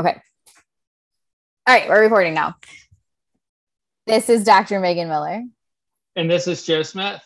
[0.00, 0.18] Okay.
[1.66, 2.54] All right, we're recording now.
[4.06, 4.80] This is Dr.
[4.80, 5.42] Megan Miller.
[6.16, 7.20] And this is Joe Smith.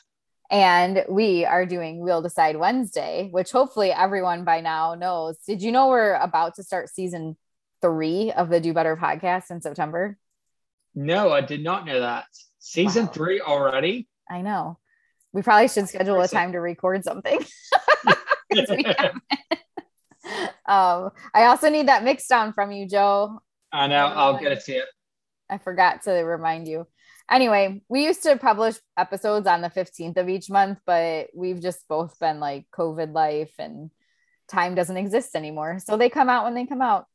[0.50, 5.38] And we are doing Wheel Decide Wednesday, which hopefully everyone by now knows.
[5.46, 7.36] Did you know we're about to start season
[7.80, 10.18] three of the Do Better podcast in September?
[10.96, 12.24] No, I did not know that.
[12.58, 13.12] Season wow.
[13.12, 14.08] three already?
[14.28, 14.80] I know.
[15.32, 17.38] We probably should schedule a time to record something.
[20.66, 23.40] um, I also need that mix down from you, Joe.
[23.72, 24.06] I know.
[24.06, 24.84] I'll get it to you.
[25.50, 26.86] I forgot to remind you.
[27.30, 31.86] Anyway, we used to publish episodes on the 15th of each month, but we've just
[31.88, 33.90] both been like COVID life and
[34.48, 35.78] time doesn't exist anymore.
[35.78, 37.06] So they come out when they come out.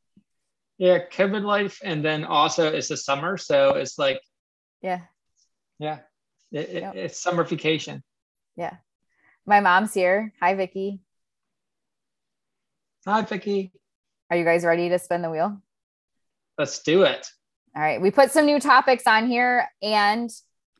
[0.78, 1.80] Yeah, COVID life.
[1.84, 3.36] And then also it's the summer.
[3.36, 4.20] So it's like,
[4.82, 5.02] yeah.
[5.78, 5.98] Yeah.
[6.50, 6.96] It, yep.
[6.96, 8.02] It's summer vacation.
[8.56, 8.76] Yeah.
[9.46, 10.32] My mom's here.
[10.40, 11.00] Hi, Vicky.
[13.06, 13.72] Hi, Vicky.
[14.30, 15.58] Are you guys ready to spin the wheel?
[16.58, 17.26] Let's do it.
[17.74, 17.98] All right.
[18.00, 20.28] We put some new topics on here and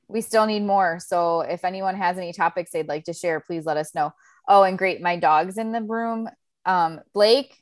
[0.06, 0.98] we still need more.
[1.00, 4.12] So if anyone has any topics they'd like to share, please let us know.
[4.46, 5.00] Oh, and great.
[5.00, 6.28] My dog's in the room.
[6.66, 7.56] Um, Blake.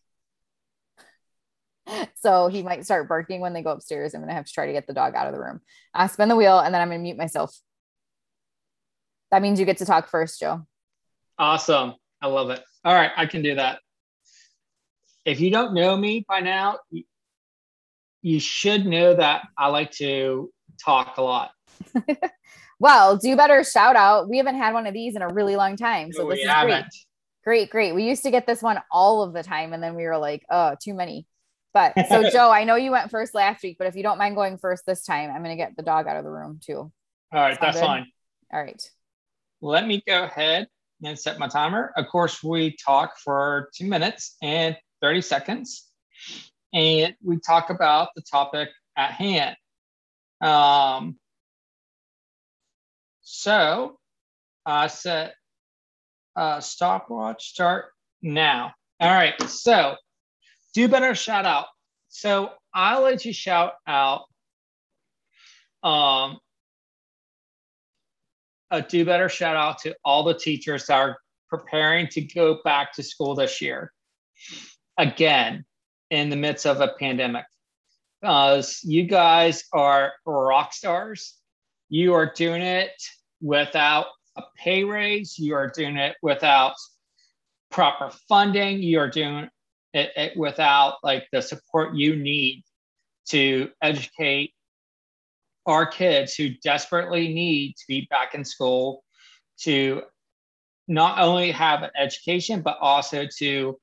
[2.20, 4.12] So he might start barking when they go upstairs.
[4.12, 5.60] I'm going to have to try to get the dog out of the room.
[5.94, 7.56] I uh, spin the wheel and then I'm going to mute myself.
[9.30, 10.66] That means you get to talk first, Joe.
[11.38, 11.94] Awesome.
[12.20, 12.62] I love it.
[12.84, 13.10] All right.
[13.16, 13.78] I can do that
[15.28, 16.78] if you don't know me by now,
[18.22, 20.50] you should know that I like to
[20.82, 21.50] talk a lot.
[22.80, 24.28] well, do better shout out.
[24.28, 26.12] We haven't had one of these in a really long time.
[26.12, 26.80] So oh, this is haven't.
[26.80, 27.04] great.
[27.44, 27.94] Great, great.
[27.94, 30.44] We used to get this one all of the time and then we were like,
[30.50, 31.26] oh, too many.
[31.74, 34.34] But so Joe, I know you went first last week, but if you don't mind
[34.34, 36.76] going first this time, I'm going to get the dog out of the room too.
[36.76, 36.92] All
[37.32, 37.86] right, Sound that's good?
[37.86, 38.06] fine.
[38.50, 38.82] All right.
[39.60, 40.68] Let me go ahead
[41.04, 41.92] and set my timer.
[41.96, 45.86] Of course, we talk for two minutes and 30 seconds,
[46.72, 49.56] and we talk about the topic at hand.
[50.40, 51.16] Um,
[53.22, 53.98] so
[54.64, 55.34] I set
[56.36, 57.86] uh, stopwatch start
[58.22, 58.72] now.
[59.00, 59.96] All right, so
[60.74, 61.66] do better shout out.
[62.08, 64.22] So I'll let you shout out
[65.82, 66.38] um,
[68.70, 72.92] a do better shout out to all the teachers that are preparing to go back
[72.94, 73.92] to school this year
[74.98, 75.64] again
[76.10, 77.44] in the midst of a pandemic.
[78.22, 81.34] Uh, you guys are rock stars.
[81.88, 82.90] You are doing it
[83.40, 84.06] without
[84.36, 85.38] a pay raise.
[85.38, 86.74] You are doing it without
[87.70, 88.82] proper funding.
[88.82, 89.48] You are doing
[89.94, 92.64] it, it without like the support you need
[93.28, 94.52] to educate
[95.66, 99.04] our kids who desperately need to be back in school
[99.58, 100.02] to
[100.88, 103.78] not only have an education but also to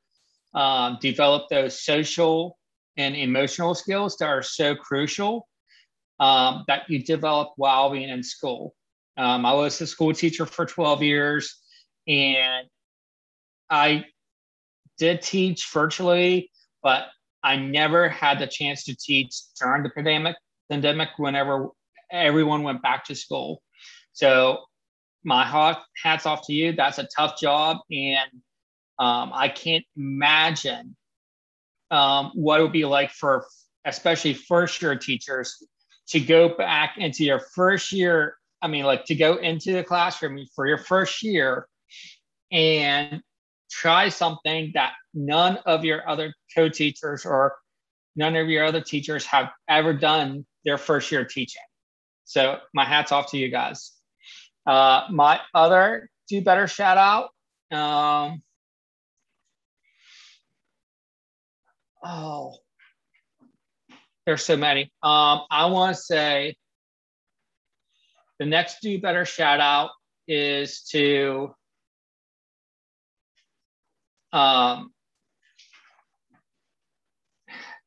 [0.55, 2.57] um, develop those social
[2.97, 5.47] and emotional skills that are so crucial
[6.19, 8.73] um, that you develop while being in school.
[9.17, 11.59] Um, I was a school teacher for 12 years
[12.07, 12.67] and
[13.69, 14.05] I
[14.97, 16.51] did teach virtually,
[16.81, 17.07] but
[17.43, 20.35] I never had the chance to teach during the pandemic,
[20.69, 21.69] pandemic whenever
[22.11, 23.61] everyone went back to school.
[24.13, 24.59] So
[25.23, 26.71] my hats off to you.
[26.73, 27.77] That's a tough job.
[27.91, 28.29] And
[28.99, 30.95] um, I can't imagine
[31.91, 33.45] um, what it would be like for
[33.85, 35.63] especially first year teachers
[36.07, 38.37] to go back into your first year.
[38.61, 41.67] I mean, like to go into the classroom for your first year
[42.51, 43.21] and
[43.69, 47.55] try something that none of your other co-teachers or
[48.15, 51.61] none of your other teachers have ever done their first year teaching.
[52.23, 53.91] So my hat's off to you guys.
[54.65, 57.29] Uh, my other do better shout out.
[57.77, 58.41] Um,
[62.05, 62.53] oh,
[64.25, 64.91] there's so many.
[65.03, 66.55] Um, I want to say
[68.39, 69.89] the next do better shout out
[70.27, 71.53] is to
[74.33, 74.91] um,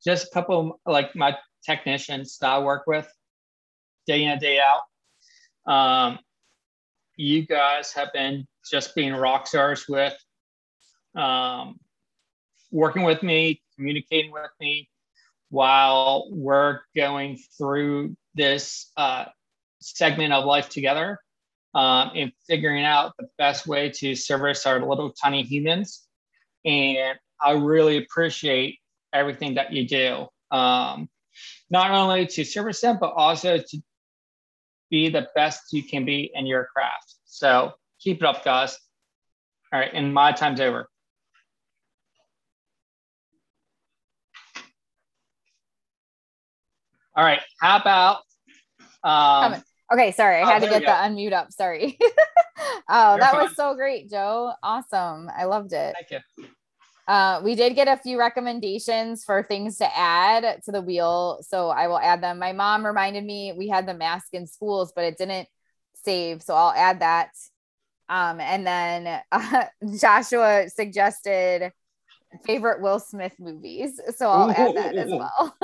[0.05, 3.11] just a couple of, like my technicians that I work with
[4.07, 5.73] day in and day out.
[5.73, 6.19] Um,
[7.17, 10.17] you guys have been just being rock stars with
[11.15, 11.79] um,
[12.71, 14.89] working with me, communicating with me
[15.51, 19.25] while we're going through this uh,
[19.81, 21.19] segment of life together
[21.75, 26.07] um, and figuring out the best way to service our little tiny humans.
[26.65, 28.79] And I really appreciate
[29.13, 31.09] everything that you do, um,
[31.71, 33.83] not only to service them, but also to
[34.91, 37.15] be the best you can be in your craft.
[37.25, 38.77] So keep it up, guys.
[39.73, 40.89] All right, and my time's over.
[47.19, 47.41] All right.
[47.61, 48.19] How about
[49.03, 49.61] um,
[49.93, 51.51] Okay, sorry, I oh, had to get the unmute up.
[51.51, 51.99] Sorry.
[52.89, 53.43] oh, You're that fine.
[53.43, 54.53] was so great, Joe.
[54.63, 55.29] Awesome.
[55.37, 55.97] I loved it.
[55.97, 56.47] Thank you.
[57.09, 61.71] Uh, we did get a few recommendations for things to add to the wheel, so
[61.71, 62.39] I will add them.
[62.39, 65.49] My mom reminded me we had the mask in schools, but it didn't
[66.05, 67.31] save, so I'll add that.
[68.09, 69.65] Um, and then uh,
[69.99, 71.73] Joshua suggested
[72.45, 75.57] favorite Will Smith movies, so I'll add that as well.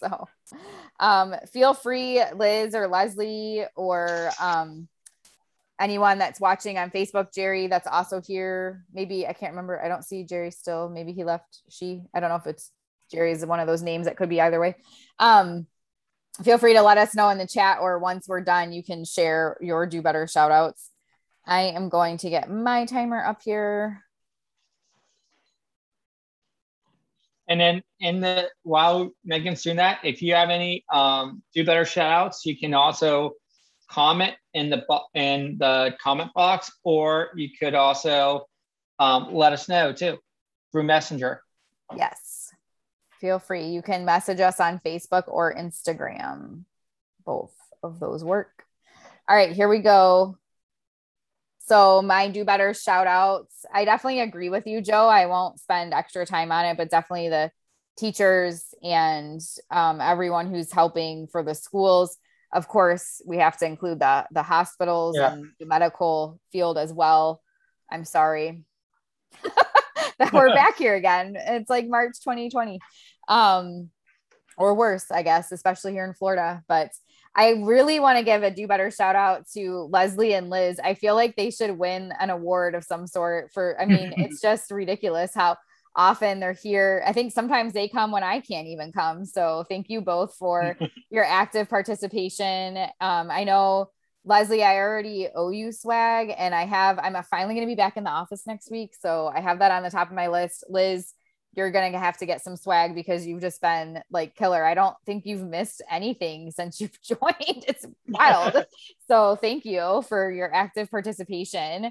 [0.00, 0.28] so
[1.00, 4.88] um, feel free, Liz or Leslie or um,
[5.80, 8.84] anyone that's watching on Facebook, Jerry, that's also here.
[8.92, 9.82] Maybe I can't remember.
[9.82, 10.88] I don't see Jerry still.
[10.88, 11.62] Maybe he left.
[11.68, 12.70] She, I don't know if it's
[13.10, 14.76] Jerry's one of those names that could be either way.
[15.18, 15.66] Um,
[16.42, 19.04] feel free to let us know in the chat or once we're done, you can
[19.04, 20.90] share your do better shout outs.
[21.46, 24.03] I am going to get my timer up here.
[27.48, 31.84] And then in the while Megan's doing that, if you have any um, do better
[31.84, 33.32] shout outs, you can also
[33.90, 38.46] comment in the in the comment box, or you could also
[38.98, 40.18] um, let us know too
[40.72, 41.42] through Messenger.
[41.96, 42.50] Yes,
[43.20, 43.66] feel free.
[43.66, 46.64] You can message us on Facebook or Instagram.
[47.26, 48.64] Both of those work.
[49.28, 50.36] All right, here we go.
[51.66, 53.64] So my do better shout outs.
[53.72, 55.08] I definitely agree with you, Joe.
[55.08, 57.50] I won't spend extra time on it, but definitely the
[57.96, 59.40] teachers and
[59.70, 62.18] um, everyone who's helping for the schools.
[62.52, 65.32] Of course, we have to include the the hospitals yeah.
[65.32, 67.42] and the medical field as well.
[67.90, 68.62] I'm sorry
[70.18, 71.36] that we're back here again.
[71.36, 72.78] It's like March 2020.
[73.28, 73.90] Um,
[74.56, 76.62] or worse, I guess, especially here in Florida.
[76.68, 76.90] But
[77.36, 80.78] I really want to give a do better shout out to Leslie and Liz.
[80.82, 84.40] I feel like they should win an award of some sort for, I mean, it's
[84.40, 85.56] just ridiculous how
[85.96, 87.02] often they're here.
[87.06, 89.24] I think sometimes they come when I can't even come.
[89.24, 90.76] So thank you both for
[91.10, 92.76] your active participation.
[93.00, 93.90] Um, I know
[94.24, 97.96] Leslie, I already owe you swag and I have, I'm finally going to be back
[97.96, 98.94] in the office next week.
[98.98, 100.64] So I have that on the top of my list.
[100.68, 101.12] Liz,
[101.56, 104.64] you're going to have to get some swag because you've just been like killer.
[104.64, 107.64] I don't think you've missed anything since you've joined.
[107.66, 108.64] It's wild.
[109.08, 111.86] so thank you for your active participation.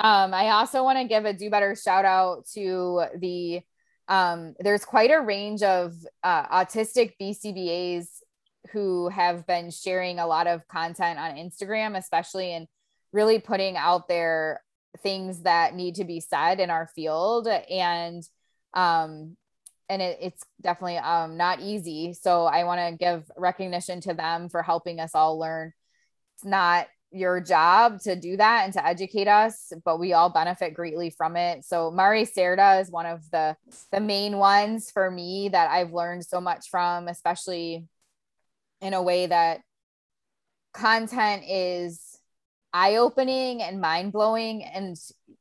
[0.00, 3.60] Um, I also want to give a do better shout out to the
[4.08, 8.06] um, there's quite a range of uh, autistic BCBAs
[8.72, 12.66] who have been sharing a lot of content on Instagram, especially and
[13.12, 14.62] really putting out there
[15.02, 17.46] things that need to be said in our field.
[17.46, 18.22] And
[18.78, 19.36] um,
[19.88, 22.12] and it, it's definitely um, not easy.
[22.12, 25.72] So I want to give recognition to them for helping us all learn.
[26.36, 30.74] It's not your job to do that and to educate us, but we all benefit
[30.74, 31.64] greatly from it.
[31.64, 33.56] So Mari Cerda is one of the
[33.90, 37.86] the main ones for me that I've learned so much from, especially
[38.80, 39.60] in a way that
[40.74, 42.20] content is
[42.74, 44.94] eye-opening and mind-blowing and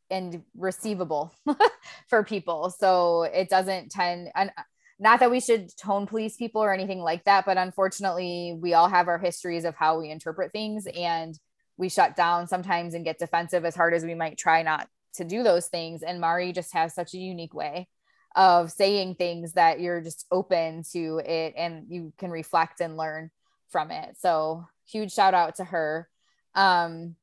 [0.09, 1.33] and receivable
[2.07, 2.69] for people.
[2.69, 4.51] So it doesn't tend and
[4.99, 8.89] not that we should tone police people or anything like that but unfortunately we all
[8.89, 11.37] have our histories of how we interpret things and
[11.77, 15.23] we shut down sometimes and get defensive as hard as we might try not to
[15.23, 16.01] do those things.
[16.03, 17.87] And mari just has such a unique way
[18.35, 23.31] of saying things that you're just open to it and you can reflect and learn
[23.69, 24.17] from it.
[24.19, 26.07] So huge shout out to her.
[26.55, 27.15] Um,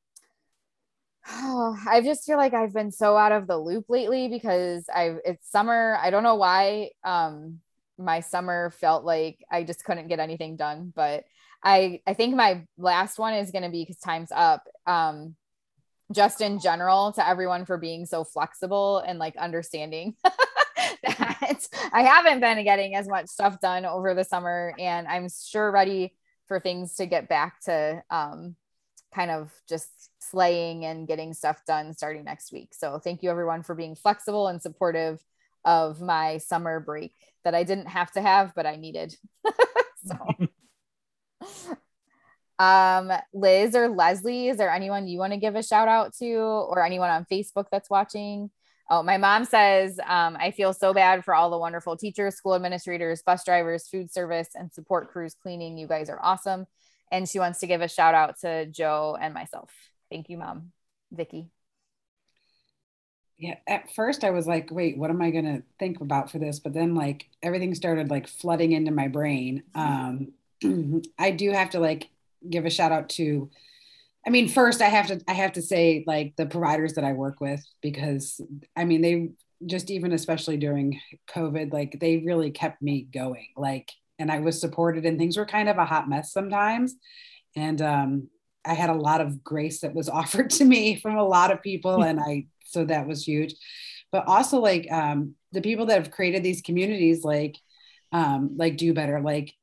[1.29, 5.19] oh, I just feel like I've been so out of the loop lately because I've
[5.25, 5.97] it's summer.
[6.01, 6.91] I don't know why.
[7.03, 7.59] Um,
[7.97, 11.23] my summer felt like I just couldn't get anything done, but
[11.63, 14.63] I I think my last one is going to be because time's up.
[14.85, 15.35] Um,
[16.13, 22.41] just in general to everyone for being so flexible and like understanding that I haven't
[22.41, 26.13] been getting as much stuff done over the summer, and I'm sure ready
[26.47, 28.55] for things to get back to um,
[29.15, 32.73] kind of just slaying and getting stuff done starting next week.
[32.73, 35.23] So thank you everyone for being flexible and supportive
[35.63, 37.13] of my summer break
[37.45, 39.15] that I didn't have to have, but I needed.
[40.05, 40.17] so
[42.59, 46.33] um Liz or Leslie, is there anyone you want to give a shout out to
[46.35, 48.51] or anyone on Facebook that's watching?
[48.87, 52.53] Oh, my mom says, um, I feel so bad for all the wonderful teachers, school
[52.53, 55.75] administrators, bus drivers, food service, and support crews cleaning.
[55.79, 56.67] You guys are awesome
[57.11, 59.71] and she wants to give a shout out to Joe and myself.
[60.09, 60.71] Thank you, mom.
[61.11, 61.49] Vicky.
[63.37, 66.39] Yeah, at first I was like, wait, what am I going to think about for
[66.39, 66.59] this?
[66.59, 69.63] But then like everything started like flooding into my brain.
[69.75, 70.31] Um,
[71.19, 72.09] I do have to like
[72.49, 73.49] give a shout out to
[74.25, 77.13] I mean, first I have to I have to say like the providers that I
[77.13, 78.41] work with because
[78.75, 79.29] I mean they
[79.65, 83.49] just even especially during COVID, like they really kept me going.
[83.55, 86.95] Like and I was supported and things were kind of a hot mess sometimes.
[87.55, 88.29] And um,
[88.65, 91.61] I had a lot of grace that was offered to me from a lot of
[91.61, 92.03] people.
[92.03, 93.55] and I, so that was huge.
[94.11, 97.57] But also like um, the people that have created these communities, like,
[98.11, 99.19] um, like do better.
[99.19, 99.53] Like,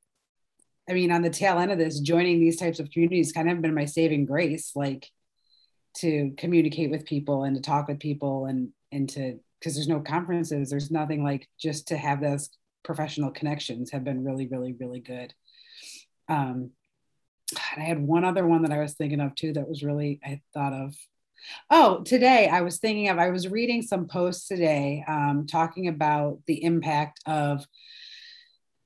[0.89, 3.63] I mean, on the tail end of this, joining these types of communities kind of
[3.63, 5.09] been my saving grace, like
[5.99, 10.01] to communicate with people and to talk with people and, and to, because there's no
[10.01, 12.51] conferences, there's nothing like just to have those
[12.83, 15.35] professional connections have been really, really, really good.
[16.29, 16.71] Um,
[17.77, 20.41] I had one other one that I was thinking of too that was really, I
[20.55, 20.95] thought of.
[21.71, 26.39] Oh, today I was thinking of, I was reading some posts today um, talking about
[26.47, 27.67] the impact of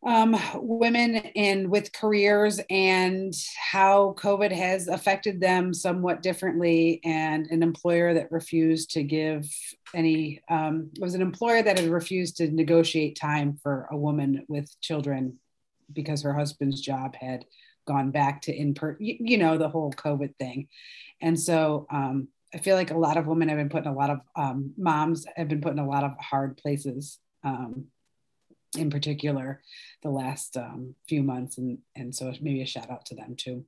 [0.06, 3.34] um, women in with careers and
[3.72, 7.00] how COVID has affected them somewhat differently.
[7.04, 9.48] And an employer that refused to give
[9.94, 14.70] any um, was an employer that had refused to negotiate time for a woman with
[14.80, 15.40] children
[15.92, 17.44] because her husband's job had
[17.86, 20.68] gone back to in per you, you know the whole COVID thing,
[21.20, 23.94] and so um, I feel like a lot of women have been put in a
[23.94, 27.86] lot of um, moms have been put in a lot of hard places um,
[28.76, 29.62] in particular
[30.02, 31.58] the last um, few months.
[31.58, 33.64] And and so maybe a shout out to them too.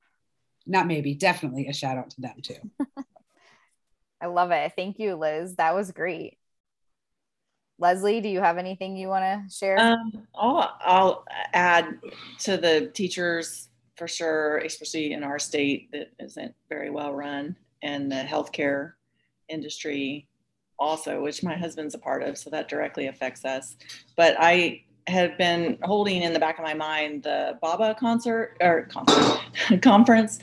[0.67, 2.71] Not maybe definitely a shout out to them too.
[4.21, 4.73] I love it.
[4.75, 5.57] Thank you liz.
[5.57, 6.39] That was great.
[7.81, 9.79] Leslie do you have anything you want to share?
[9.79, 11.99] Um, I'll, I'll add
[12.41, 18.11] to the teachers for sure especially in our state that isn't very well run and
[18.11, 18.93] the healthcare
[19.49, 20.29] industry
[20.79, 23.77] also, which my husband's a part of, so that directly affects us.
[24.17, 28.89] But I have been holding in the back of my mind the Baba concert or
[28.91, 29.41] concert
[29.83, 30.39] conference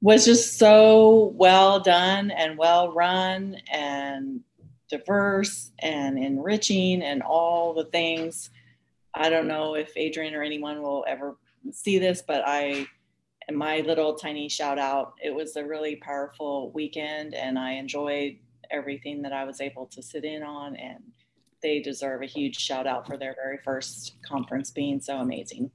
[0.00, 4.40] was just so well done and well run and
[4.88, 8.50] diverse and enriching and all the things.
[9.14, 11.36] I don't know if Adrian or anyone will ever
[11.72, 12.86] see this, but I
[13.48, 15.14] and my little tiny shout out.
[15.22, 18.36] It was a really powerful weekend and I enjoyed
[18.70, 21.02] everything that I was able to sit in on and
[21.66, 25.72] they deserve a huge shout out for their very first conference being so amazing.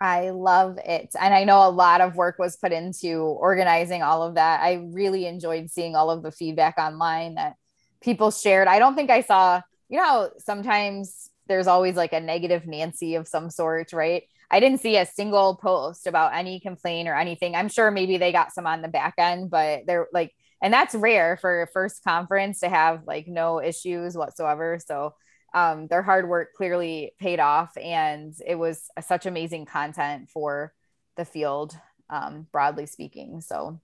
[0.00, 1.14] I love it.
[1.20, 4.62] And I know a lot of work was put into organizing all of that.
[4.62, 7.56] I really enjoyed seeing all of the feedback online that
[8.00, 8.68] people shared.
[8.68, 13.28] I don't think I saw, you know, sometimes there's always like a negative Nancy of
[13.28, 14.22] some sort, right?
[14.50, 17.54] I didn't see a single post about any complaint or anything.
[17.54, 20.94] I'm sure maybe they got some on the back end, but they're like and that's
[20.94, 25.14] rare for a first conference to have like no issues whatsoever so
[25.54, 30.74] um, their hard work clearly paid off and it was such amazing content for
[31.16, 31.76] the field
[32.10, 33.80] um, broadly speaking so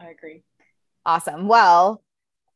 [0.00, 0.42] i agree
[1.04, 2.02] awesome well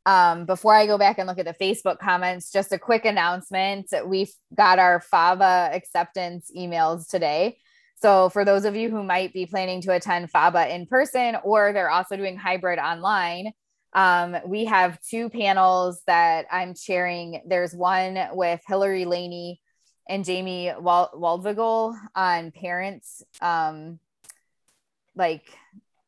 [0.06, 3.92] um, before I go back and look at the Facebook comments, just a quick announcement.
[4.06, 7.58] We've got our FABA acceptance emails today.
[7.96, 11.72] So, for those of you who might be planning to attend FABA in person or
[11.72, 13.52] they're also doing hybrid online,
[13.92, 17.42] um, we have two panels that I'm chairing.
[17.46, 19.60] There's one with Hillary Laney
[20.08, 23.98] and Jamie Waldvogel on parents, um,
[25.14, 25.44] like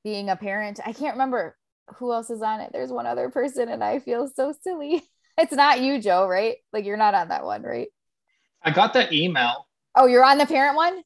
[0.05, 0.81] being a parent.
[0.85, 1.57] I can't remember
[1.97, 2.71] who else is on it.
[2.73, 5.03] There's one other person, and I feel so silly.
[5.39, 6.57] It's not you, Joe, right?
[6.75, 7.89] Like you're not on that one, right?
[8.63, 9.67] I got the email.
[9.95, 11.03] Oh, you're on the parent one?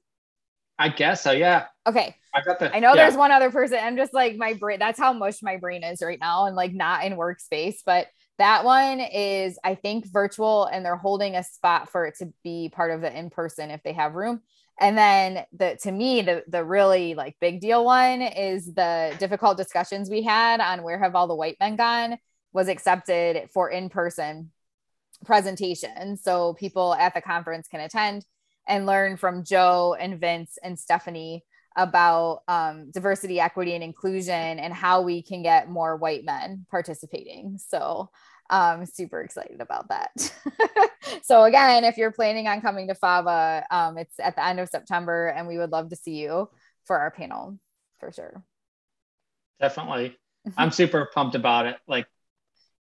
[0.77, 1.31] I guess so.
[1.31, 1.67] Yeah.
[1.87, 2.17] Okay.
[2.37, 2.75] I got.
[2.75, 3.05] I know yeah.
[3.05, 3.79] there's one other person.
[3.81, 4.79] I'm just like my brain.
[4.79, 7.77] That's how mush my brain is right now, and like not in workspace.
[7.85, 12.33] But that one is, I think, virtual, and they're holding a spot for it to
[12.45, 14.43] be part of the in person if they have room.
[14.79, 19.57] And then the to me the the really like big deal one is the difficult
[19.57, 22.19] discussions we had on where have all the white men gone
[22.53, 24.53] was accepted for in person
[25.25, 28.27] presentation, so people at the conference can attend
[28.69, 31.43] and learn from Joe and Vince and Stephanie
[31.77, 37.59] about um, diversity, equity, and inclusion and how we can get more white men participating.
[37.59, 38.11] So
[38.49, 40.11] I'm super excited about that.
[41.23, 44.69] so again, if you're planning on coming to FABA, um, it's at the end of
[44.69, 46.49] September, and we would love to see you
[46.85, 47.59] for our panel
[47.99, 48.43] for sure.
[49.61, 50.17] Definitely.
[50.57, 51.77] I'm super pumped about it.
[51.89, 52.07] Like,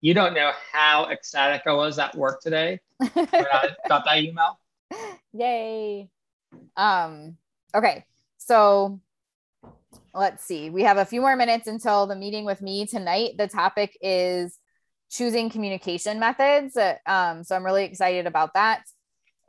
[0.01, 4.59] you don't know how ecstatic I was at work today when I got that email.
[5.33, 6.09] Yay.
[6.77, 7.37] Um,
[7.75, 8.05] okay.
[8.49, 8.99] So
[10.15, 10.71] let's see.
[10.71, 13.37] We have a few more minutes until the meeting with me tonight.
[13.37, 14.57] The topic is
[15.11, 16.75] choosing communication methods.
[17.05, 18.85] Um, so I'm really excited about that.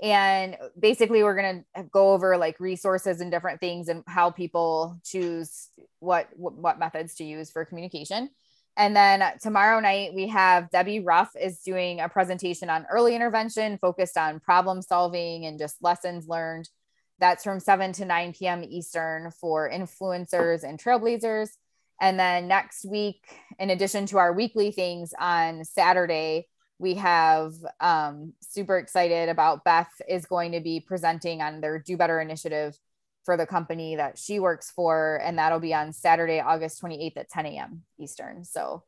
[0.02, 5.00] And basically, we're going to go over like resources and different things and how people
[5.02, 8.28] choose what what methods to use for communication.
[8.76, 13.78] And then tomorrow night, we have Debbie Ruff is doing a presentation on early intervention
[13.78, 16.68] focused on problem solving and just lessons learned
[17.20, 18.64] that's from 7 to 9 p.m.
[18.64, 21.50] Eastern for influencers and trailblazers.
[22.00, 23.22] And then next week,
[23.58, 26.48] in addition to our weekly things on Saturday,
[26.78, 31.98] we have um, super excited about Beth is going to be presenting on their Do
[31.98, 32.78] Better initiative
[33.24, 35.20] for the company that she works for.
[35.22, 37.82] And that'll be on Saturday, August 28th at 10 a.m.
[37.98, 38.44] Eastern.
[38.44, 38.82] So,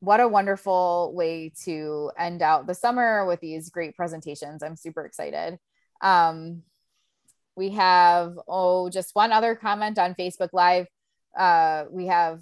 [0.00, 4.62] what a wonderful way to end out the summer with these great presentations.
[4.62, 5.58] I'm super excited.
[6.00, 6.62] Um,
[7.58, 10.86] we have, oh, just one other comment on Facebook Live.
[11.36, 12.40] Uh, we have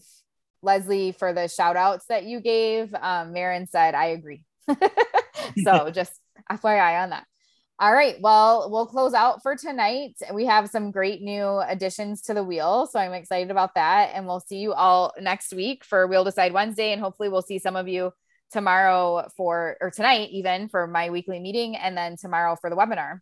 [0.63, 2.95] Leslie for the shout outs that you gave.
[2.95, 4.45] Um, Marin said, I agree.
[5.65, 6.13] so just
[6.53, 7.25] FYI on that.
[7.79, 8.17] All right.
[8.21, 10.17] Well, we'll close out for tonight.
[10.33, 12.87] We have some great new additions to the wheel.
[12.87, 14.13] So I'm excited about that.
[14.15, 16.93] And we'll see you all next week for Wheel Decide Wednesday.
[16.93, 18.13] And hopefully we'll see some of you
[18.51, 21.77] tomorrow for, or tonight even for my weekly meeting.
[21.77, 23.21] And then tomorrow for the webinar.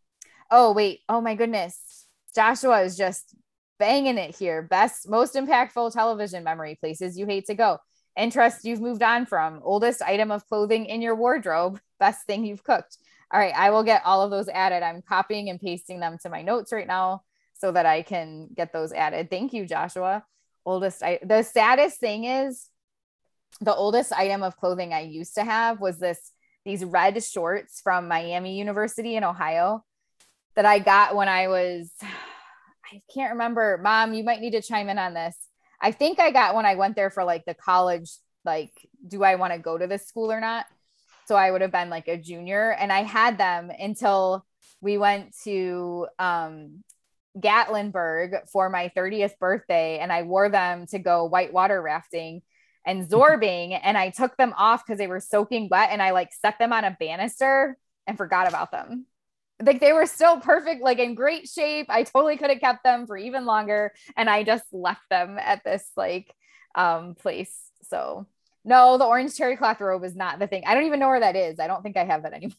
[0.56, 1.00] Oh, wait.
[1.08, 2.06] Oh my goodness.
[2.32, 3.34] Joshua is just
[3.80, 4.62] banging it here.
[4.62, 7.78] Best, most impactful television memory places you hate to go.
[8.16, 9.58] Interest you've moved on from.
[9.64, 11.80] Oldest item of clothing in your wardrobe.
[11.99, 12.99] Best thing you've cooked.
[13.32, 14.84] All right, I will get all of those added.
[14.84, 18.73] I'm copying and pasting them to my notes right now so that I can get
[18.73, 19.30] those added.
[19.30, 20.25] Thank you, Joshua.
[20.64, 22.68] Oldest, I, the saddest thing is
[23.61, 26.30] the oldest item of clothing I used to have was this
[26.64, 29.84] these red shorts from Miami University in Ohio
[30.56, 31.90] that I got when I was
[32.92, 33.80] I can't remember.
[33.82, 35.37] Mom, you might need to chime in on this.
[35.80, 38.11] I think I got when I went there for like the college
[38.44, 38.73] like
[39.06, 40.66] do I want to go to this school or not?
[41.26, 44.44] So I would have been like a junior and I had them until
[44.80, 46.84] we went to um,
[47.38, 52.42] Gatlinburg for my 30th birthday and I wore them to go whitewater rafting
[52.87, 56.32] and zorbing and I took them off because they were soaking wet and I like
[56.32, 59.06] set them on a banister and forgot about them.
[59.62, 61.87] Like they were still perfect, like in great shape.
[61.88, 65.62] I totally could have kept them for even longer and I just left them at
[65.64, 66.35] this like
[66.74, 67.55] um place.
[67.83, 68.26] So
[68.64, 70.64] no, the orange terry cloth robe is not the thing.
[70.66, 71.61] I don't even know where that is.
[71.61, 72.57] I don't think I have that anymore.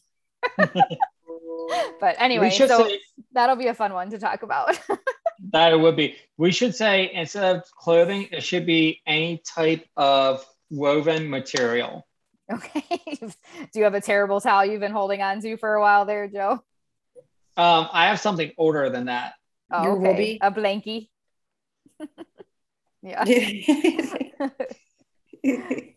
[2.00, 3.00] but anyway, so say,
[3.32, 4.78] that'll be a fun one to talk about.
[5.52, 6.16] that it would be.
[6.36, 12.06] We should say instead of clothing, it should be any type of woven material.
[12.52, 12.82] Okay.
[13.20, 13.30] Do
[13.74, 16.62] you have a terrible towel you've been holding on to for a while there, Joe?
[17.56, 19.34] Um, I have something older than that.
[19.70, 20.38] Oh, okay.
[20.40, 21.08] A blankie.
[23.02, 23.24] yeah.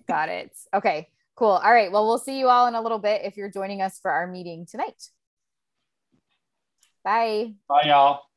[0.07, 0.51] Got it.
[0.73, 1.49] Okay, cool.
[1.49, 1.91] All right.
[1.91, 4.27] Well, we'll see you all in a little bit if you're joining us for our
[4.27, 5.09] meeting tonight.
[7.03, 7.53] Bye.
[7.67, 8.28] Bye, y'all.